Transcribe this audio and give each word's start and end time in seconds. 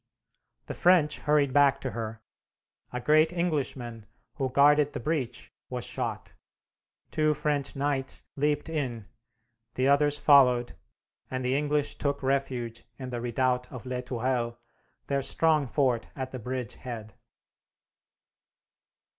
The 0.65 0.73
French 0.73 1.19
hurried 1.19 1.53
back 1.53 1.79
to 1.81 1.91
her; 1.91 2.23
a 2.91 2.99
great 2.99 3.31
Englishman, 3.31 4.07
who 4.33 4.49
guarded 4.49 4.93
the 4.93 4.99
breach, 4.99 5.53
was 5.69 5.83
shot; 5.83 6.33
two 7.11 7.35
French 7.35 7.75
knights 7.75 8.23
leaped 8.35 8.67
in, 8.67 9.05
the 9.75 9.87
others 9.87 10.17
followed, 10.17 10.73
and 11.29 11.45
the 11.45 11.55
English 11.55 11.99
took 11.99 12.23
refuge 12.23 12.83
in 12.97 13.11
the 13.11 13.21
redoubt 13.21 13.71
of 13.71 13.85
Les 13.85 14.01
Tourelles, 14.01 14.55
their 15.05 15.21
strong 15.21 15.67
fort 15.67 16.07
at 16.15 16.31
the 16.31 16.39
bridge 16.39 16.73
head. 16.73 17.13